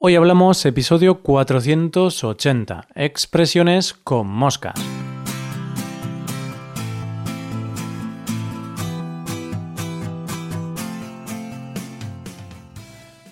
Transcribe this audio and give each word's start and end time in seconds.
Hoy 0.00 0.14
hablamos 0.14 0.64
episodio 0.64 1.22
480, 1.22 2.86
expresiones 2.94 3.94
con 3.94 4.28
moscas. 4.28 4.74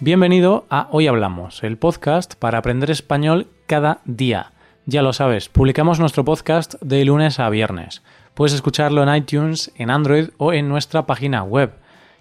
Bienvenido 0.01 0.67
a 0.69 0.89
Hoy 0.91 1.07
Hablamos, 1.07 1.63
el 1.63 1.79
podcast 1.79 2.35
para 2.35 2.59
aprender 2.59 2.91
español 2.91 3.47
cada 3.69 4.01
día. 4.05 4.51
Ya 4.87 5.03
lo 5.03 5.13
sabes, 5.13 5.49
publicamos 5.49 6.01
nuestro 6.01 6.25
podcast 6.25 6.75
de 6.83 7.05
lunes 7.05 7.39
a 7.39 7.49
viernes. 7.49 8.03
Puedes 8.35 8.55
escucharlo 8.55 9.05
en 9.05 9.15
iTunes, 9.15 9.71
en 9.77 9.89
Android 9.89 10.31
o 10.37 10.53
en 10.53 10.69
nuestra 10.69 11.07
página 11.07 11.45
web 11.45 11.75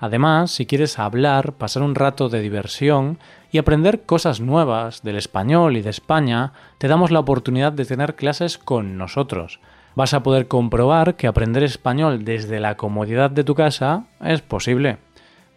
Además, 0.00 0.50
si 0.50 0.64
quieres 0.64 0.98
hablar, 0.98 1.52
pasar 1.52 1.82
un 1.82 1.94
rato 1.94 2.30
de 2.30 2.40
diversión 2.40 3.18
y 3.52 3.58
aprender 3.58 4.02
cosas 4.02 4.40
nuevas 4.40 5.02
del 5.02 5.16
español 5.16 5.76
y 5.76 5.82
de 5.82 5.90
España, 5.90 6.54
te 6.78 6.88
damos 6.88 7.10
la 7.10 7.20
oportunidad 7.20 7.72
de 7.72 7.84
tener 7.84 8.16
clases 8.16 8.56
con 8.56 8.96
nosotros. 8.96 9.60
Vas 9.94 10.14
a 10.14 10.22
poder 10.22 10.48
comprobar 10.48 11.16
que 11.16 11.26
aprender 11.26 11.62
español 11.62 12.24
desde 12.24 12.60
la 12.60 12.76
comodidad 12.76 13.30
de 13.30 13.44
tu 13.44 13.54
casa 13.54 14.04
es 14.24 14.40
posible. 14.40 14.98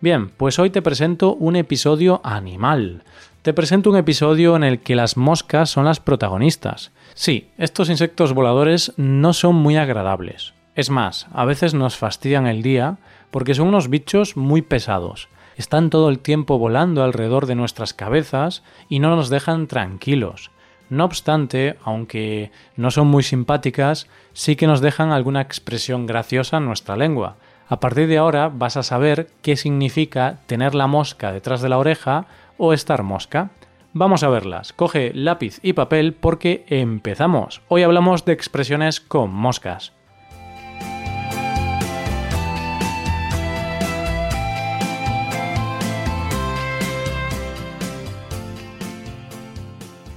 Bien, 0.01 0.29
pues 0.29 0.59
hoy 0.59 0.69
te 0.69 0.81
presento 0.81 1.33
un 1.35 1.55
episodio 1.55 2.19
animal. 2.25 3.03
Te 3.43 3.53
presento 3.53 3.89
un 3.89 3.95
episodio 3.95 4.57
en 4.57 4.65
el 4.65 4.79
que 4.79 4.97
las 4.97 5.15
moscas 5.15 5.69
son 5.69 5.85
las 5.85 6.01
protagonistas. 6.01 6.91
Sí, 7.13 7.47
estos 7.57 7.89
insectos 7.89 8.33
voladores 8.33 8.91
no 8.97 9.31
son 9.31 9.55
muy 9.55 9.77
agradables. 9.77 10.53
Es 10.75 10.89
más, 10.89 11.27
a 11.31 11.45
veces 11.45 11.73
nos 11.73 11.95
fastidian 11.95 12.47
el 12.47 12.63
día 12.63 12.97
porque 13.33 13.55
son 13.55 13.69
unos 13.69 13.89
bichos 13.89 14.37
muy 14.37 14.61
pesados. 14.61 15.27
Están 15.57 15.89
todo 15.89 16.09
el 16.09 16.19
tiempo 16.19 16.59
volando 16.59 17.03
alrededor 17.03 17.47
de 17.47 17.55
nuestras 17.55 17.95
cabezas 17.95 18.61
y 18.89 18.99
no 18.99 19.15
nos 19.15 19.29
dejan 19.29 19.65
tranquilos. 19.65 20.51
No 20.89 21.03
obstante, 21.05 21.75
aunque 21.83 22.51
no 22.75 22.91
son 22.91 23.07
muy 23.07 23.23
simpáticas, 23.23 24.07
sí 24.33 24.55
que 24.55 24.67
nos 24.67 24.81
dejan 24.81 25.11
alguna 25.11 25.41
expresión 25.41 26.05
graciosa 26.05 26.57
en 26.57 26.65
nuestra 26.67 26.95
lengua. 26.95 27.37
A 27.67 27.79
partir 27.79 28.07
de 28.07 28.19
ahora 28.19 28.51
vas 28.53 28.77
a 28.77 28.83
saber 28.83 29.31
qué 29.41 29.57
significa 29.57 30.41
tener 30.45 30.75
la 30.75 30.85
mosca 30.85 31.31
detrás 31.31 31.63
de 31.63 31.69
la 31.69 31.79
oreja 31.79 32.27
o 32.59 32.71
estar 32.71 33.01
mosca. 33.01 33.49
Vamos 33.93 34.21
a 34.21 34.29
verlas. 34.29 34.73
Coge 34.73 35.11
lápiz 35.15 35.59
y 35.63 35.73
papel 35.73 36.13
porque 36.13 36.65
empezamos. 36.67 37.63
Hoy 37.67 37.81
hablamos 37.81 38.25
de 38.25 38.33
expresiones 38.33 39.01
con 39.01 39.33
moscas. 39.33 39.91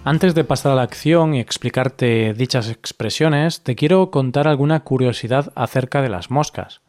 Antes 0.09 0.37
de 0.37 0.45
pasar 0.45 0.71
a 0.71 0.75
la 0.77 0.83
acción 0.83 1.35
y 1.35 1.41
explicarte 1.41 2.33
dichas 2.33 2.71
expresiones, 2.71 3.65
te 3.65 3.75
quiero 3.75 4.13
contar 4.13 4.47
alguna 4.47 4.85
curiosidad 4.85 5.53
acerca 5.57 6.01
de 6.01 6.09
las 6.09 6.31
moscas. 6.31 6.81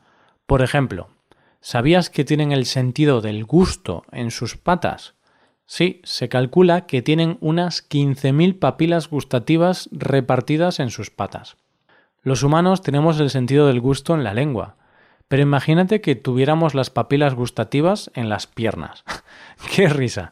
Por 0.46 0.62
ejemplo, 0.62 1.08
¿sabías 1.60 2.12
que 2.12 2.24
tienen 2.24 2.52
el 2.52 2.68
sentido 2.68 3.22
del 3.22 3.44
gusto 3.44 4.04
en 4.12 4.30
sus 4.30 4.56
patas? 4.56 5.16
Sí, 5.66 6.00
se 6.04 6.30
calcula 6.30 6.86
que 6.86 7.02
tienen 7.02 7.40
unas 7.42 7.90
15.000 7.90 8.60
papilas 8.60 9.10
gustativas 9.10 9.90
repartidas 9.92 10.80
en 10.80 10.92
sus 10.92 11.10
patas. 11.10 11.58
Los 12.22 12.44
humanos 12.44 12.84
tenemos 12.84 13.20
el 13.20 13.32
sentido 13.32 13.66
del 13.66 13.82
gusto 13.82 14.14
en 14.14 14.24
la 14.24 14.36
lengua, 14.36 14.76
pero 15.28 15.44
imagínate 15.44 16.00
que 16.02 16.16
tuviéramos 16.16 16.74
las 16.74 16.90
papilas 16.90 17.36
gustativas 17.36 18.12
en 18.14 18.30
las 18.30 18.48
piernas. 18.48 19.04
¡Qué 19.76 19.90
risa! 19.90 20.32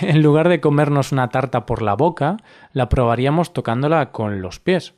En 0.00 0.22
lugar 0.22 0.48
de 0.48 0.60
comernos 0.60 1.12
una 1.12 1.28
tarta 1.28 1.66
por 1.66 1.82
la 1.82 1.94
boca, 1.94 2.36
la 2.72 2.88
probaríamos 2.88 3.52
tocándola 3.52 4.12
con 4.12 4.40
los 4.40 4.60
pies. 4.60 4.94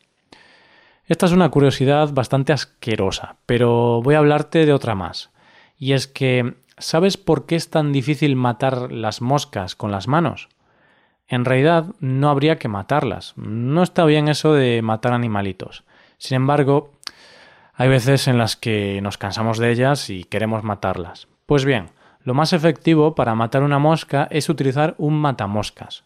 Esta 1.06 1.26
es 1.26 1.32
una 1.32 1.50
curiosidad 1.50 2.12
bastante 2.12 2.53
asquerosa, 2.53 3.37
pero 3.47 4.03
voy 4.03 4.15
a 4.15 4.19
hablarte 4.19 4.66
de 4.66 4.72
otra 4.72 4.94
más. 4.94 5.31
Y 5.78 5.94
es 5.94 6.06
que, 6.06 6.54
¿sabes 6.78 7.16
por 7.16 7.47
qué 7.47 7.56
es 7.56 7.70
tan 7.70 7.93
difícil 7.93 8.37
matar 8.37 8.93
las 8.93 9.20
moscas 9.20 9.75
con 9.75 9.91
las 9.91 10.09
manos? 10.09 10.49
En 11.26 11.44
realidad 11.44 11.87
no 12.00 12.28
habría 12.28 12.59
que 12.59 12.69
matarlas. 12.69 13.32
No 13.37 13.82
está 13.82 14.04
bien 14.04 14.28
eso 14.28 14.53
de 14.53 14.82
matar 14.82 15.12
animalitos. 15.12 15.84
Sin 16.19 16.37
embargo, 16.37 16.93
hay 17.82 17.88
veces 17.88 18.28
en 18.28 18.38
las 18.38 18.54
que 18.54 19.00
nos 19.03 19.19
cansamos 19.19 19.59
de 19.59 19.72
ellas 19.72 20.09
y 20.09 20.22
queremos 20.22 20.62
matarlas. 20.62 21.26
Pues 21.47 21.65
bien, 21.65 21.91
lo 22.20 22.32
más 22.32 22.53
efectivo 22.53 23.16
para 23.16 23.34
matar 23.34 23.65
una 23.65 23.81
mosca 23.81 24.28
es 24.31 24.48
utilizar 24.48 24.94
un 24.98 25.15
matamoscas. 25.15 26.04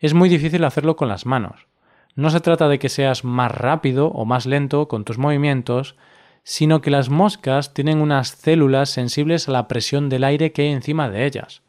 Es 0.00 0.12
muy 0.12 0.28
difícil 0.28 0.62
hacerlo 0.64 0.96
con 0.96 1.08
las 1.08 1.24
manos. 1.24 1.66
No 2.14 2.28
se 2.28 2.40
trata 2.40 2.68
de 2.68 2.78
que 2.78 2.90
seas 2.90 3.24
más 3.24 3.50
rápido 3.50 4.08
o 4.08 4.26
más 4.26 4.44
lento 4.44 4.86
con 4.86 5.06
tus 5.06 5.16
movimientos, 5.16 5.96
sino 6.42 6.82
que 6.82 6.90
las 6.90 7.08
moscas 7.08 7.72
tienen 7.72 8.02
unas 8.02 8.28
células 8.28 8.90
sensibles 8.90 9.48
a 9.48 9.52
la 9.52 9.66
presión 9.66 10.10
del 10.10 10.24
aire 10.24 10.52
que 10.52 10.60
hay 10.60 10.72
encima 10.72 11.08
de 11.08 11.24
ellas. 11.24 11.62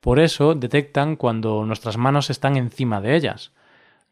Por 0.00 0.20
eso 0.20 0.54
detectan 0.54 1.16
cuando 1.16 1.64
nuestras 1.64 1.96
manos 1.96 2.28
están 2.28 2.58
encima 2.58 3.00
de 3.00 3.16
ellas. 3.16 3.52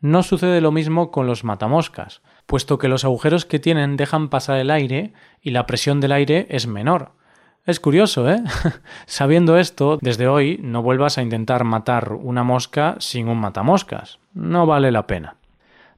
No 0.00 0.22
sucede 0.22 0.62
lo 0.62 0.72
mismo 0.72 1.10
con 1.10 1.26
los 1.26 1.44
matamoscas, 1.44 2.22
puesto 2.46 2.78
que 2.78 2.88
los 2.88 3.04
agujeros 3.04 3.44
que 3.44 3.58
tienen 3.58 3.96
dejan 3.96 4.28
pasar 4.28 4.58
el 4.58 4.70
aire 4.70 5.12
y 5.40 5.50
la 5.50 5.66
presión 5.66 6.00
del 6.00 6.12
aire 6.12 6.46
es 6.50 6.66
menor. 6.66 7.12
Es 7.66 7.80
curioso, 7.80 8.30
¿eh? 8.30 8.42
Sabiendo 9.06 9.58
esto, 9.58 9.98
desde 10.00 10.28
hoy 10.28 10.60
no 10.62 10.82
vuelvas 10.82 11.18
a 11.18 11.22
intentar 11.22 11.64
matar 11.64 12.12
una 12.12 12.44
mosca 12.44 12.94
sin 13.00 13.28
un 13.28 13.38
matamoscas. 13.38 14.20
No 14.34 14.66
vale 14.66 14.92
la 14.92 15.08
pena. 15.08 15.36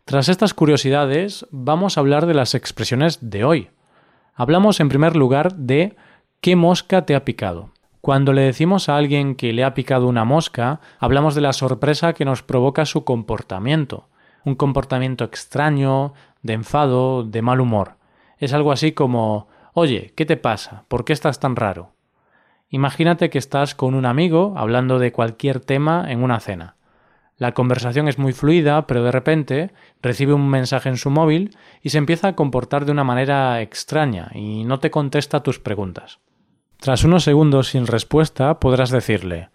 Tras 0.07 0.31
estas 0.31 0.55
curiosidades, 0.55 1.47
vamos 1.51 1.97
a 1.97 2.01
hablar 2.01 2.25
de 2.25 2.33
las 2.33 2.55
expresiones 2.55 3.19
de 3.21 3.45
hoy. 3.45 3.69
Hablamos 4.35 4.81
en 4.81 4.89
primer 4.89 5.15
lugar 5.15 5.55
de 5.57 5.97
¿qué 6.41 6.57
mosca 6.57 7.05
te 7.05 7.15
ha 7.15 7.27
picado? 7.27 7.71
Cuando 8.01 8.33
le 8.33 8.41
decimos 8.41 8.89
a 8.89 8.97
alguien 8.97 9.35
que 9.35 9.53
le 9.53 9.65
ha 9.65 9.75
picado 9.75 10.07
una 10.07 10.25
mosca, 10.25 10.81
hablamos 10.99 11.35
de 11.35 11.43
la 11.43 11.53
sorpresa 11.53 12.15
que 12.15 12.25
nos 12.25 12.43
provoca 12.43 12.87
su 12.87 13.05
comportamiento. 13.05 14.09
Un 14.45 14.55
comportamiento 14.55 15.25
extraño, 15.25 16.15
de 16.43 16.55
enfado, 16.55 17.25
de 17.25 17.43
mal 17.43 17.61
humor. 17.61 17.97
Es 18.39 18.53
algo 18.53 18.73
así 18.73 18.93
como 18.93 19.49
Oye, 19.73 20.13
¿qué 20.17 20.27
te 20.27 20.37
pasa? 20.37 20.85
¿Por 20.89 21.05
qué 21.05 21.13
estás 21.13 21.41
tan 21.41 21.57
raro? 21.57 21.93
Imagínate 22.71 23.31
que 23.31 23.39
estás 23.39 23.75
con 23.75 23.95
un 23.95 24.07
amigo 24.07 24.55
hablando 24.57 24.99
de 24.99 25.13
cualquier 25.13 25.61
tema 25.61 26.11
en 26.11 26.23
una 26.23 26.41
cena. 26.41 26.77
La 27.37 27.55
conversación 27.55 28.09
es 28.09 28.19
muy 28.19 28.33
fluida, 28.33 28.87
pero 28.89 29.05
de 29.05 29.13
repente 29.13 29.71
recibe 30.03 30.33
un 30.33 30.49
mensaje 30.49 30.89
en 30.89 30.97
su 30.97 31.09
móvil 31.09 31.57
y 31.83 31.91
se 31.91 31.99
empieza 31.99 32.29
a 32.29 32.35
comportar 32.35 32.85
de 32.85 32.93
una 32.93 33.05
manera 33.05 33.63
extraña 33.63 34.31
y 34.35 34.65
no 34.65 34.81
te 34.81 34.91
contesta 34.91 35.45
tus 35.45 35.61
preguntas. 35.61 36.19
Tras 36.79 37.05
unos 37.05 37.23
segundos 37.23 37.69
sin 37.69 37.87
respuesta 37.87 38.59
podrás 38.59 38.91
decirle 38.91 39.51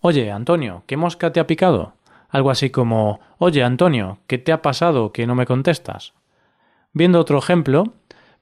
Oye, 0.00 0.32
Antonio, 0.32 0.84
¿qué 0.86 0.96
mosca 0.96 1.32
te 1.32 1.40
ha 1.40 1.46
picado? 1.46 1.94
Algo 2.30 2.50
así 2.50 2.70
como 2.70 3.20
Oye, 3.36 3.62
Antonio, 3.62 4.18
¿qué 4.26 4.38
te 4.38 4.52
ha 4.52 4.62
pasado 4.62 5.12
que 5.12 5.26
no 5.26 5.34
me 5.34 5.46
contestas? 5.46 6.14
Viendo 6.98 7.20
otro 7.20 7.38
ejemplo, 7.38 7.94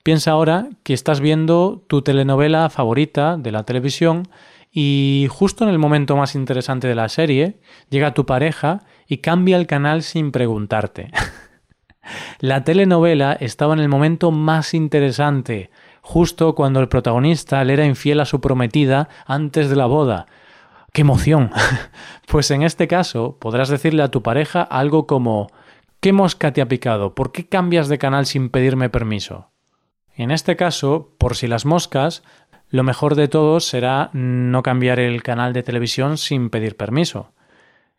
piensa 0.02 0.30
ahora 0.30 0.70
que 0.82 0.94
estás 0.94 1.20
viendo 1.20 1.84
tu 1.88 2.00
telenovela 2.00 2.70
favorita 2.70 3.36
de 3.36 3.52
la 3.52 3.64
televisión 3.64 4.28
y 4.72 5.26
justo 5.28 5.64
en 5.64 5.68
el 5.68 5.78
momento 5.78 6.16
más 6.16 6.34
interesante 6.34 6.88
de 6.88 6.94
la 6.94 7.10
serie 7.10 7.60
llega 7.90 8.14
tu 8.14 8.24
pareja 8.24 8.84
y 9.06 9.18
cambia 9.18 9.58
el 9.58 9.66
canal 9.66 10.02
sin 10.02 10.32
preguntarte. 10.32 11.10
la 12.40 12.64
telenovela 12.64 13.34
estaba 13.34 13.74
en 13.74 13.80
el 13.80 13.90
momento 13.90 14.30
más 14.30 14.72
interesante, 14.72 15.68
justo 16.00 16.54
cuando 16.54 16.80
el 16.80 16.88
protagonista 16.88 17.62
le 17.62 17.74
era 17.74 17.84
infiel 17.84 18.20
a 18.20 18.24
su 18.24 18.40
prometida 18.40 19.10
antes 19.26 19.68
de 19.68 19.76
la 19.76 19.84
boda. 19.84 20.28
¡Qué 20.94 21.02
emoción! 21.02 21.50
pues 22.26 22.50
en 22.50 22.62
este 22.62 22.88
caso 22.88 23.36
podrás 23.38 23.68
decirle 23.68 24.02
a 24.02 24.10
tu 24.10 24.22
pareja 24.22 24.62
algo 24.62 25.06
como 25.06 25.48
¿Qué 26.00 26.12
mosca 26.12 26.52
te 26.52 26.60
ha 26.60 26.68
picado? 26.68 27.14
¿Por 27.14 27.32
qué 27.32 27.48
cambias 27.48 27.88
de 27.88 27.98
canal 27.98 28.26
sin 28.26 28.50
pedirme 28.50 28.90
permiso? 28.90 29.50
En 30.14 30.30
este 30.30 30.56
caso, 30.56 31.14
por 31.18 31.36
si 31.36 31.46
las 31.46 31.66
moscas, 31.66 32.22
lo 32.68 32.82
mejor 32.82 33.14
de 33.14 33.28
todo 33.28 33.60
será 33.60 34.10
no 34.12 34.62
cambiar 34.62 34.98
el 34.98 35.22
canal 35.22 35.52
de 35.52 35.62
televisión 35.62 36.18
sin 36.18 36.50
pedir 36.50 36.76
permiso. 36.76 37.32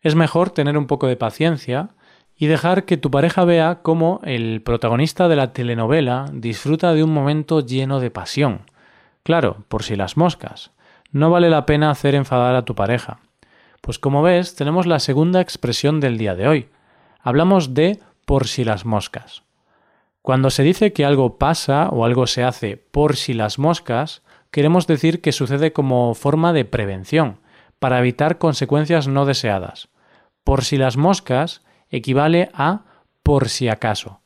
Es 0.00 0.14
mejor 0.14 0.50
tener 0.50 0.78
un 0.78 0.86
poco 0.86 1.06
de 1.06 1.16
paciencia 1.16 1.90
y 2.36 2.46
dejar 2.46 2.84
que 2.84 2.96
tu 2.96 3.10
pareja 3.10 3.44
vea 3.44 3.80
cómo 3.82 4.20
el 4.24 4.62
protagonista 4.62 5.28
de 5.28 5.36
la 5.36 5.52
telenovela 5.52 6.26
disfruta 6.32 6.92
de 6.92 7.02
un 7.02 7.12
momento 7.12 7.60
lleno 7.60 7.98
de 7.98 8.10
pasión. 8.10 8.62
Claro, 9.24 9.64
por 9.68 9.82
si 9.82 9.96
las 9.96 10.16
moscas. 10.16 10.70
No 11.10 11.30
vale 11.30 11.50
la 11.50 11.66
pena 11.66 11.90
hacer 11.90 12.14
enfadar 12.14 12.54
a 12.54 12.64
tu 12.64 12.74
pareja. 12.74 13.18
Pues 13.80 13.98
como 13.98 14.22
ves, 14.22 14.54
tenemos 14.54 14.86
la 14.86 15.00
segunda 15.00 15.40
expresión 15.40 15.98
del 16.00 16.18
día 16.18 16.34
de 16.34 16.46
hoy. 16.46 16.68
Hablamos 17.28 17.74
de 17.74 18.00
por 18.24 18.46
si 18.46 18.64
las 18.64 18.86
moscas. 18.86 19.42
Cuando 20.22 20.48
se 20.48 20.62
dice 20.62 20.94
que 20.94 21.04
algo 21.04 21.36
pasa 21.36 21.90
o 21.90 22.06
algo 22.06 22.26
se 22.26 22.42
hace 22.42 22.78
por 22.78 23.16
si 23.16 23.34
las 23.34 23.58
moscas, 23.58 24.22
queremos 24.50 24.86
decir 24.86 25.20
que 25.20 25.32
sucede 25.32 25.74
como 25.74 26.14
forma 26.14 26.54
de 26.54 26.64
prevención, 26.64 27.40
para 27.78 27.98
evitar 27.98 28.38
consecuencias 28.38 29.08
no 29.08 29.26
deseadas. 29.26 29.88
Por 30.42 30.64
si 30.64 30.78
las 30.78 30.96
moscas 30.96 31.60
equivale 31.90 32.48
a 32.54 32.84
por 33.22 33.50
si 33.50 33.68
acaso. 33.68 34.22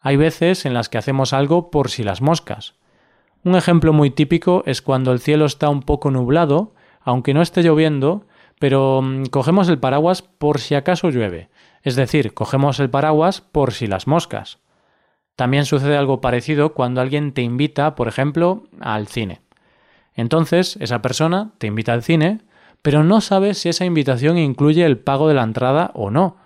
Hay 0.00 0.16
veces 0.16 0.66
en 0.66 0.74
las 0.74 0.88
que 0.88 0.98
hacemos 0.98 1.32
algo 1.32 1.70
por 1.70 1.90
si 1.90 2.02
las 2.02 2.22
moscas. 2.22 2.74
Un 3.44 3.54
ejemplo 3.54 3.92
muy 3.92 4.10
típico 4.10 4.64
es 4.66 4.82
cuando 4.82 5.12
el 5.12 5.20
cielo 5.20 5.44
está 5.44 5.68
un 5.68 5.82
poco 5.82 6.10
nublado, 6.10 6.74
aunque 7.02 7.34
no 7.34 7.40
esté 7.40 7.62
lloviendo, 7.62 8.26
pero 8.58 9.00
mm, 9.00 9.26
cogemos 9.26 9.68
el 9.68 9.78
paraguas 9.78 10.22
por 10.22 10.58
si 10.58 10.74
acaso 10.74 11.10
llueve, 11.10 11.50
es 11.86 11.94
decir, 11.94 12.34
cogemos 12.34 12.80
el 12.80 12.90
paraguas 12.90 13.40
por 13.40 13.72
si 13.72 13.86
las 13.86 14.08
moscas. 14.08 14.58
También 15.36 15.66
sucede 15.66 15.96
algo 15.96 16.20
parecido 16.20 16.74
cuando 16.74 17.00
alguien 17.00 17.30
te 17.30 17.42
invita, 17.42 17.94
por 17.94 18.08
ejemplo, 18.08 18.64
al 18.80 19.06
cine. 19.06 19.40
Entonces, 20.12 20.76
esa 20.80 21.00
persona 21.00 21.52
te 21.58 21.68
invita 21.68 21.92
al 21.92 22.02
cine, 22.02 22.40
pero 22.82 23.04
no 23.04 23.20
sabe 23.20 23.54
si 23.54 23.68
esa 23.68 23.84
invitación 23.84 24.36
incluye 24.36 24.84
el 24.84 24.98
pago 24.98 25.28
de 25.28 25.34
la 25.34 25.44
entrada 25.44 25.92
o 25.94 26.10
no. 26.10 26.38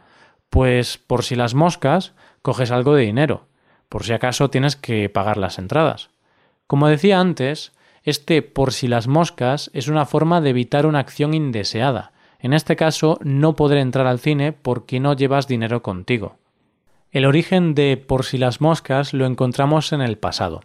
Pues 0.50 0.98
por 0.98 1.24
si 1.24 1.36
las 1.36 1.54
moscas, 1.54 2.12
coges 2.42 2.70
algo 2.70 2.94
de 2.94 3.04
dinero, 3.04 3.46
por 3.88 4.04
si 4.04 4.12
acaso 4.12 4.50
tienes 4.50 4.76
que 4.76 5.08
pagar 5.08 5.38
las 5.38 5.58
entradas. 5.58 6.10
Como 6.66 6.86
decía 6.86 7.18
antes, 7.18 7.72
este 8.02 8.42
por 8.42 8.74
si 8.74 8.88
las 8.88 9.08
moscas 9.08 9.70
es 9.72 9.88
una 9.88 10.04
forma 10.04 10.42
de 10.42 10.50
evitar 10.50 10.84
una 10.84 10.98
acción 10.98 11.32
indeseada. 11.32 12.12
En 12.40 12.52
este 12.52 12.76
caso, 12.76 13.18
no 13.22 13.54
poder 13.54 13.78
entrar 13.78 14.06
al 14.06 14.18
cine 14.18 14.52
porque 14.52 15.00
no 15.00 15.14
llevas 15.14 15.46
dinero 15.46 15.82
contigo. 15.82 16.36
El 17.12 17.26
origen 17.26 17.74
de 17.74 17.96
por 17.96 18.24
si 18.24 18.38
las 18.38 18.60
moscas 18.60 19.12
lo 19.12 19.26
encontramos 19.26 19.92
en 19.92 20.00
el 20.00 20.16
pasado. 20.16 20.62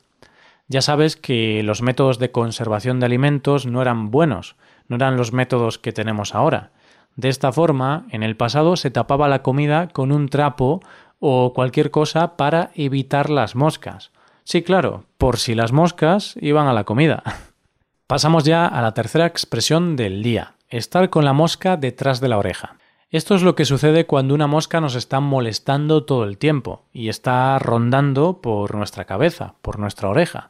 Ya 0.67 0.81
sabes 0.81 1.15
que 1.15 1.61
los 1.63 1.81
métodos 1.81 2.17
de 2.17 2.31
conservación 2.31 2.99
de 2.99 3.05
alimentos 3.05 3.65
no 3.65 3.81
eran 3.81 4.09
buenos, 4.09 4.55
no 4.87 4.95
eran 4.95 5.17
los 5.17 5.33
métodos 5.33 5.77
que 5.77 5.91
tenemos 5.91 6.33
ahora. 6.33 6.71
De 7.15 7.29
esta 7.29 7.51
forma, 7.51 8.05
en 8.11 8.23
el 8.23 8.35
pasado 8.35 8.75
se 8.75 8.91
tapaba 8.91 9.27
la 9.27 9.41
comida 9.41 9.87
con 9.89 10.11
un 10.11 10.27
trapo 10.27 10.81
o 11.19 11.53
cualquier 11.53 11.91
cosa 11.91 12.35
para 12.35 12.71
evitar 12.75 13.29
las 13.29 13.55
moscas. 13.55 14.11
Sí, 14.43 14.63
claro, 14.63 15.05
por 15.17 15.37
si 15.37 15.55
las 15.55 15.71
moscas 15.71 16.35
iban 16.41 16.67
a 16.67 16.73
la 16.73 16.83
comida. 16.83 17.23
Pasamos 18.07 18.43
ya 18.43 18.67
a 18.67 18.81
la 18.81 18.93
tercera 18.93 19.25
expresión 19.25 19.95
del 19.95 20.21
día, 20.21 20.54
estar 20.77 21.09
con 21.09 21.25
la 21.25 21.33
mosca 21.33 21.77
detrás 21.77 22.19
de 22.19 22.29
la 22.29 22.37
oreja. 22.37 22.77
Esto 23.09 23.35
es 23.35 23.43
lo 23.43 23.55
que 23.55 23.65
sucede 23.65 24.05
cuando 24.05 24.33
una 24.33 24.47
mosca 24.47 24.81
nos 24.81 24.95
está 24.95 25.19
molestando 25.19 26.03
todo 26.03 26.25
el 26.25 26.37
tiempo 26.37 26.83
y 26.91 27.09
está 27.09 27.57
rondando 27.59 28.41
por 28.41 28.75
nuestra 28.75 29.05
cabeza, 29.05 29.55
por 29.61 29.79
nuestra 29.79 30.09
oreja. 30.09 30.49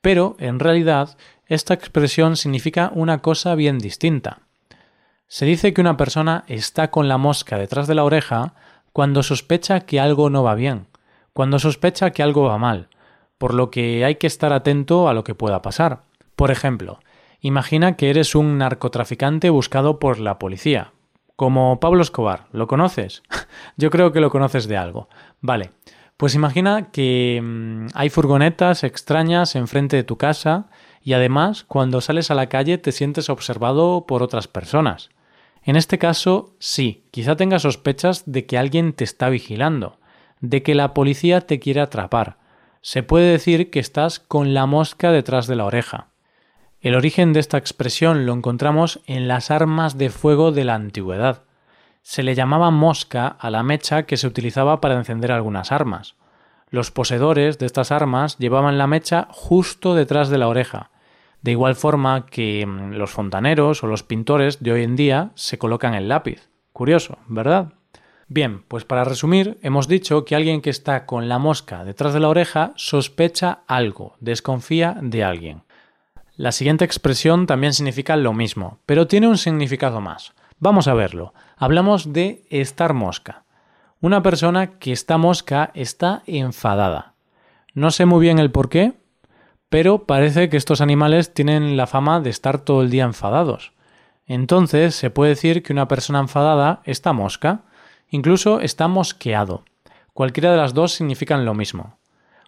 Pero, 0.00 0.36
en 0.38 0.58
realidad, 0.58 1.18
esta 1.46 1.74
expresión 1.74 2.36
significa 2.36 2.90
una 2.94 3.18
cosa 3.18 3.54
bien 3.54 3.78
distinta. 3.78 4.40
Se 5.26 5.44
dice 5.44 5.74
que 5.74 5.80
una 5.80 5.96
persona 5.96 6.44
está 6.46 6.90
con 6.90 7.08
la 7.08 7.18
mosca 7.18 7.58
detrás 7.58 7.86
de 7.86 7.94
la 7.94 8.04
oreja 8.04 8.54
cuando 8.92 9.22
sospecha 9.22 9.80
que 9.80 10.00
algo 10.00 10.30
no 10.30 10.42
va 10.42 10.54
bien, 10.54 10.86
cuando 11.34 11.58
sospecha 11.58 12.10
que 12.10 12.22
algo 12.22 12.44
va 12.44 12.56
mal, 12.56 12.88
por 13.36 13.52
lo 13.52 13.70
que 13.70 14.04
hay 14.04 14.14
que 14.14 14.26
estar 14.26 14.52
atento 14.52 15.08
a 15.08 15.14
lo 15.14 15.24
que 15.24 15.34
pueda 15.34 15.60
pasar. 15.60 16.02
Por 16.36 16.50
ejemplo, 16.50 17.00
imagina 17.40 17.96
que 17.96 18.10
eres 18.10 18.34
un 18.34 18.58
narcotraficante 18.58 19.50
buscado 19.50 19.98
por 19.98 20.18
la 20.18 20.38
policía, 20.38 20.92
como 21.36 21.78
Pablo 21.78 22.02
Escobar, 22.02 22.46
¿lo 22.52 22.66
conoces? 22.66 23.22
Yo 23.76 23.90
creo 23.90 24.12
que 24.12 24.20
lo 24.20 24.30
conoces 24.30 24.66
de 24.66 24.76
algo. 24.76 25.08
Vale, 25.40 25.70
pues 26.16 26.34
imagina 26.34 26.90
que 26.90 27.40
mm, 27.40 27.86
hay 27.94 28.10
furgonetas 28.10 28.82
extrañas 28.82 29.54
enfrente 29.54 29.96
de 29.96 30.02
tu 30.02 30.18
casa 30.18 30.68
y 31.00 31.12
además 31.12 31.62
cuando 31.62 32.00
sales 32.00 32.32
a 32.32 32.34
la 32.34 32.48
calle 32.48 32.76
te 32.76 32.90
sientes 32.90 33.30
observado 33.30 34.04
por 34.06 34.24
otras 34.24 34.48
personas. 34.48 35.10
En 35.62 35.76
este 35.76 35.96
caso, 35.96 36.56
sí, 36.58 37.04
quizá 37.12 37.36
tengas 37.36 37.62
sospechas 37.62 38.24
de 38.26 38.46
que 38.46 38.58
alguien 38.58 38.92
te 38.92 39.04
está 39.04 39.28
vigilando, 39.28 40.00
de 40.40 40.64
que 40.64 40.74
la 40.74 40.92
policía 40.92 41.42
te 41.42 41.60
quiere 41.60 41.80
atrapar. 41.80 42.38
Se 42.80 43.04
puede 43.04 43.30
decir 43.30 43.70
que 43.70 43.78
estás 43.78 44.18
con 44.18 44.54
la 44.54 44.66
mosca 44.66 45.12
detrás 45.12 45.46
de 45.46 45.54
la 45.54 45.66
oreja. 45.66 46.08
El 46.80 46.94
origen 46.94 47.32
de 47.32 47.40
esta 47.40 47.58
expresión 47.58 48.24
lo 48.24 48.32
encontramos 48.32 49.00
en 49.06 49.26
las 49.26 49.50
armas 49.50 49.98
de 49.98 50.10
fuego 50.10 50.52
de 50.52 50.62
la 50.62 50.76
antigüedad. 50.76 51.42
Se 52.02 52.22
le 52.22 52.36
llamaba 52.36 52.70
mosca 52.70 53.26
a 53.26 53.50
la 53.50 53.64
mecha 53.64 54.04
que 54.04 54.16
se 54.16 54.28
utilizaba 54.28 54.80
para 54.80 54.94
encender 54.94 55.32
algunas 55.32 55.72
armas. 55.72 56.14
Los 56.70 56.92
poseedores 56.92 57.58
de 57.58 57.66
estas 57.66 57.90
armas 57.90 58.38
llevaban 58.38 58.78
la 58.78 58.86
mecha 58.86 59.26
justo 59.32 59.96
detrás 59.96 60.28
de 60.28 60.38
la 60.38 60.46
oreja, 60.46 60.92
de 61.42 61.50
igual 61.50 61.74
forma 61.74 62.26
que 62.26 62.64
mm, 62.64 62.92
los 62.92 63.10
fontaneros 63.10 63.82
o 63.82 63.88
los 63.88 64.04
pintores 64.04 64.62
de 64.62 64.70
hoy 64.70 64.84
en 64.84 64.94
día 64.94 65.30
se 65.34 65.58
colocan 65.58 65.94
el 65.94 66.08
lápiz. 66.08 66.48
Curioso, 66.72 67.18
¿verdad? 67.26 67.72
Bien, 68.28 68.62
pues 68.68 68.84
para 68.84 69.02
resumir, 69.02 69.58
hemos 69.62 69.88
dicho 69.88 70.24
que 70.24 70.36
alguien 70.36 70.60
que 70.60 70.70
está 70.70 71.06
con 71.06 71.28
la 71.28 71.38
mosca 71.40 71.84
detrás 71.84 72.14
de 72.14 72.20
la 72.20 72.28
oreja 72.28 72.72
sospecha 72.76 73.60
algo, 73.66 74.14
desconfía 74.20 74.96
de 75.00 75.24
alguien. 75.24 75.62
La 76.38 76.52
siguiente 76.52 76.84
expresión 76.84 77.48
también 77.48 77.72
significa 77.72 78.14
lo 78.14 78.32
mismo, 78.32 78.78
pero 78.86 79.08
tiene 79.08 79.26
un 79.26 79.38
significado 79.38 80.00
más. 80.00 80.34
Vamos 80.60 80.86
a 80.86 80.94
verlo. 80.94 81.34
Hablamos 81.56 82.12
de 82.12 82.46
estar 82.48 82.94
mosca. 82.94 83.42
Una 84.00 84.22
persona 84.22 84.78
que 84.78 84.92
está 84.92 85.18
mosca 85.18 85.72
está 85.74 86.22
enfadada. 86.26 87.14
No 87.74 87.90
sé 87.90 88.06
muy 88.06 88.20
bien 88.20 88.38
el 88.38 88.52
por 88.52 88.68
qué, 88.68 88.92
pero 89.68 90.06
parece 90.06 90.48
que 90.48 90.56
estos 90.56 90.80
animales 90.80 91.34
tienen 91.34 91.76
la 91.76 91.88
fama 91.88 92.20
de 92.20 92.30
estar 92.30 92.60
todo 92.60 92.82
el 92.82 92.90
día 92.90 93.02
enfadados. 93.02 93.72
Entonces 94.24 94.94
se 94.94 95.10
puede 95.10 95.30
decir 95.30 95.64
que 95.64 95.72
una 95.72 95.88
persona 95.88 96.20
enfadada 96.20 96.82
está 96.84 97.12
mosca, 97.12 97.62
incluso 98.10 98.60
está 98.60 98.86
mosqueado. 98.86 99.64
Cualquiera 100.14 100.52
de 100.52 100.58
las 100.58 100.72
dos 100.72 100.92
significan 100.92 101.44
lo 101.44 101.54
mismo. 101.54 101.98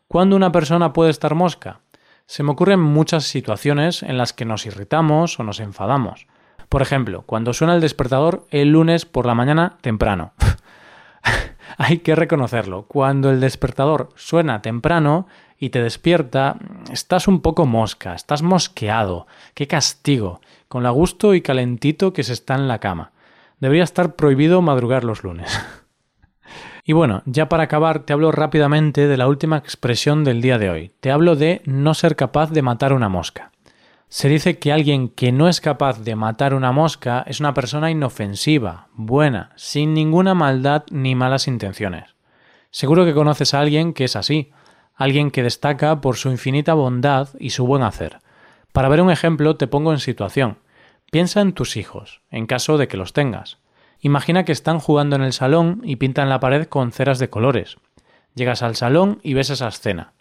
¿Cuándo 0.07 0.37
una 0.37 0.53
persona 0.53 0.93
puede 0.93 1.11
estar 1.11 1.35
mosca? 1.35 1.81
Se 2.31 2.45
me 2.45 2.53
ocurren 2.53 2.79
muchas 2.79 3.25
situaciones 3.25 4.05
en 4.05 4.17
las 4.17 4.33
que 4.33 4.45
nos 4.45 4.65
irritamos 4.65 5.41
o 5.41 5.43
nos 5.43 5.59
enfadamos. 5.59 6.29
Por 6.69 6.81
ejemplo, 6.81 7.23
cuando 7.23 7.53
suena 7.53 7.75
el 7.75 7.81
despertador 7.81 8.47
el 8.51 8.69
lunes 8.69 9.05
por 9.05 9.27
la 9.27 9.35
mañana 9.35 9.79
temprano. 9.81 10.33
Hay 11.77 11.99
que 11.99 12.15
reconocerlo. 12.15 12.85
Cuando 12.85 13.31
el 13.31 13.41
despertador 13.41 14.11
suena 14.15 14.63
temprano 14.63 15.27
y 15.59 15.71
te 15.71 15.83
despierta, 15.83 16.55
estás 16.93 17.27
un 17.27 17.41
poco 17.41 17.67
mosca, 17.67 18.15
estás 18.15 18.43
mosqueado. 18.43 19.27
¡Qué 19.55 19.67
castigo! 19.67 20.41
Con 20.69 20.85
la 20.85 20.91
gusto 20.91 21.35
y 21.35 21.41
calentito 21.41 22.13
que 22.13 22.23
se 22.23 22.35
está 22.35 22.55
en 22.55 22.69
la 22.69 22.79
cama. 22.79 23.11
Debería 23.59 23.83
estar 23.83 24.15
prohibido 24.15 24.63
madrugar 24.63 25.03
los 25.03 25.25
lunes. 25.25 25.61
Y 26.85 26.93
bueno, 26.93 27.23
ya 27.27 27.49
para 27.49 27.65
acabar, 27.65 28.01
te 28.01 28.13
hablo 28.13 28.33
rápidamente 28.33 29.07
de 29.07 29.17
la 29.17 29.29
última 29.29 29.57
expresión 29.57 30.25
del 30.25 30.41
día 30.41 30.59
de 30.59 30.71
hoy. 30.71 30.93
Te 31.01 31.11
hablo 31.11 31.37
de 31.37 31.63
no 31.65 31.95
ser 31.95 32.17
capaz 32.17 32.51
de 32.51 32.63
matar 32.63 32.93
una 32.93 33.09
mosca. 33.09 33.53
Se 34.09 34.29
dice 34.29 34.59
que 34.59 34.73
alguien 34.73 35.09
que 35.09 35.31
no 35.31 35.49
es 35.49 35.61
capaz 35.61 36.01
de 36.01 36.17
matar 36.17 36.53
una 36.53 36.73
mosca 36.73 37.23
es 37.29 37.39
una 37.39 37.55
persona 37.55 37.93
inofensiva, 37.93 38.89
buena, 38.95 39.53
sin 39.55 39.95
ninguna 39.95 40.35
maldad 40.35 40.83
ni 40.91 41.15
malas 41.15 41.47
intenciones. 41.47 42.17
Seguro 42.73 43.05
que 43.05 43.15
conoces 43.15 43.55
a 43.55 43.61
alguien 43.61 43.93
que 43.93 44.05
es 44.05 44.17
así, 44.17 44.51
alguien 44.97 45.31
que 45.31 45.45
destaca 45.45 46.01
por 46.01 46.17
su 46.17 46.29
infinita 46.31 46.75
bondad 46.75 47.29
y 47.39 47.51
su 47.51 47.67
buen 47.67 47.85
hacer. 47.85 48.19
Para 48.73 48.89
ver 48.89 49.01
un 49.01 49.11
ejemplo 49.11 49.57
te 49.57 49.69
pongo 49.69 49.93
en 49.93 50.01
situación. 50.01 50.59
Piensa 51.13 51.41
en 51.41 51.53
tus 51.53 51.77
hijos, 51.77 52.21
en 52.31 52.47
caso 52.47 52.79
de 52.79 52.89
que 52.89 52.97
los 52.97 53.13
tengas. 53.13 53.59
Imagina 54.01 54.45
que 54.45 54.53
están 54.53 54.79
jugando 54.79 55.17
en 55.17 55.23
el 55.23 55.33
salón 55.33 55.83
y 55.85 55.97
pintan 55.97 56.29
la 56.29 56.41
pared 56.41 56.67
con 56.67 56.93
ceras 56.93 57.19
de 57.19 57.29
colores. 57.29 57.77
Llegas 58.35 58.63
al 58.63 58.77
salón 58.77 59.21
y 59.23 59.35
ves 59.35 59.51
esa 59.51 59.69
escena. 59.69 60.13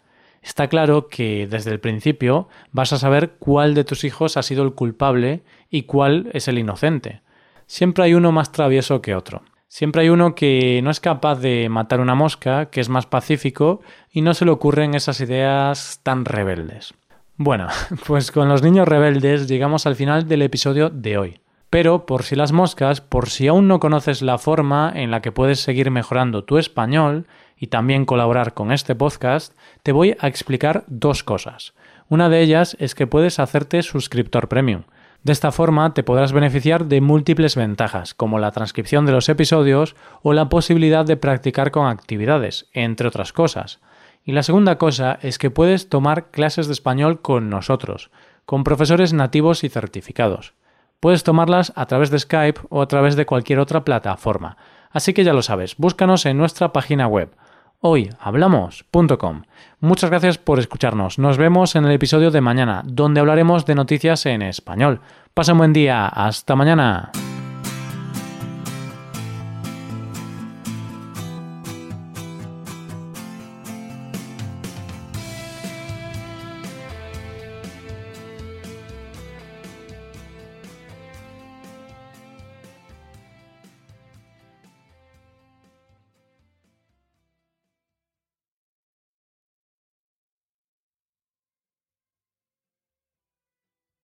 Está 0.42 0.68
claro 0.68 1.08
que 1.08 1.46
desde 1.46 1.70
el 1.70 1.80
principio 1.80 2.48
vas 2.72 2.92
a 2.92 2.98
saber 2.98 3.32
cuál 3.38 3.74
de 3.74 3.84
tus 3.84 4.04
hijos 4.04 4.36
ha 4.36 4.42
sido 4.42 4.64
el 4.64 4.74
culpable 4.74 5.42
y 5.70 5.82
cuál 5.82 6.30
es 6.32 6.48
el 6.48 6.58
inocente. 6.58 7.22
Siempre 7.66 8.04
hay 8.04 8.14
uno 8.14 8.32
más 8.32 8.52
travieso 8.52 9.02
que 9.02 9.14
otro. 9.14 9.42
Siempre 9.68 10.02
hay 10.02 10.08
uno 10.08 10.34
que 10.34 10.80
no 10.82 10.90
es 10.90 10.98
capaz 10.98 11.36
de 11.36 11.68
matar 11.68 12.00
una 12.00 12.16
mosca, 12.16 12.70
que 12.70 12.80
es 12.80 12.88
más 12.88 13.06
pacífico 13.06 13.82
y 14.10 14.22
no 14.22 14.34
se 14.34 14.44
le 14.44 14.50
ocurren 14.50 14.94
esas 14.94 15.20
ideas 15.20 16.00
tan 16.02 16.24
rebeldes. 16.24 16.92
Bueno, 17.36 17.68
pues 18.06 18.32
con 18.32 18.48
los 18.48 18.62
niños 18.62 18.88
rebeldes 18.88 19.46
llegamos 19.46 19.86
al 19.86 19.94
final 19.94 20.26
del 20.26 20.42
episodio 20.42 20.90
de 20.90 21.18
hoy. 21.18 21.40
Pero 21.70 22.04
por 22.04 22.24
si 22.24 22.34
las 22.34 22.50
moscas, 22.50 23.00
por 23.00 23.30
si 23.30 23.46
aún 23.46 23.68
no 23.68 23.78
conoces 23.78 24.22
la 24.22 24.38
forma 24.38 24.92
en 24.92 25.12
la 25.12 25.22
que 25.22 25.30
puedes 25.30 25.60
seguir 25.60 25.92
mejorando 25.92 26.42
tu 26.42 26.58
español 26.58 27.26
y 27.56 27.68
también 27.68 28.06
colaborar 28.06 28.54
con 28.54 28.72
este 28.72 28.96
podcast, 28.96 29.54
te 29.84 29.92
voy 29.92 30.16
a 30.18 30.26
explicar 30.26 30.82
dos 30.88 31.22
cosas. 31.22 31.72
Una 32.08 32.28
de 32.28 32.40
ellas 32.40 32.76
es 32.80 32.96
que 32.96 33.06
puedes 33.06 33.38
hacerte 33.38 33.82
suscriptor 33.82 34.48
premium. 34.48 34.82
De 35.22 35.32
esta 35.32 35.52
forma 35.52 35.94
te 35.94 36.02
podrás 36.02 36.32
beneficiar 36.32 36.86
de 36.86 37.00
múltiples 37.00 37.54
ventajas, 37.54 38.14
como 38.14 38.40
la 38.40 38.50
transcripción 38.50 39.06
de 39.06 39.12
los 39.12 39.28
episodios 39.28 39.94
o 40.22 40.32
la 40.32 40.48
posibilidad 40.48 41.04
de 41.04 41.18
practicar 41.18 41.70
con 41.70 41.86
actividades, 41.86 42.66
entre 42.72 43.06
otras 43.06 43.32
cosas. 43.32 43.78
Y 44.24 44.32
la 44.32 44.42
segunda 44.42 44.76
cosa 44.76 45.20
es 45.22 45.38
que 45.38 45.50
puedes 45.50 45.88
tomar 45.88 46.30
clases 46.30 46.66
de 46.66 46.72
español 46.72 47.20
con 47.20 47.48
nosotros, 47.48 48.10
con 48.44 48.64
profesores 48.64 49.12
nativos 49.12 49.62
y 49.62 49.68
certificados. 49.68 50.54
Puedes 51.00 51.24
tomarlas 51.24 51.72
a 51.76 51.86
través 51.86 52.10
de 52.10 52.18
Skype 52.18 52.60
o 52.68 52.82
a 52.82 52.88
través 52.88 53.16
de 53.16 53.26
cualquier 53.26 53.58
otra 53.58 53.84
plataforma. 53.84 54.56
Así 54.90 55.14
que 55.14 55.24
ya 55.24 55.32
lo 55.32 55.42
sabes, 55.42 55.76
búscanos 55.76 56.26
en 56.26 56.36
nuestra 56.36 56.72
página 56.72 57.06
web 57.06 57.34
hoyhablamos.com. 57.80 59.42
Muchas 59.80 60.10
gracias 60.10 60.38
por 60.38 60.58
escucharnos. 60.58 61.18
Nos 61.18 61.38
vemos 61.38 61.74
en 61.76 61.84
el 61.86 61.92
episodio 61.92 62.30
de 62.30 62.40
mañana, 62.40 62.82
donde 62.84 63.20
hablaremos 63.20 63.66
de 63.66 63.74
noticias 63.74 64.26
en 64.26 64.42
español. 64.42 65.00
Pasa 65.34 65.52
un 65.52 65.58
buen 65.58 65.72
día. 65.72 66.06
Hasta 66.06 66.56
mañana. 66.56 67.10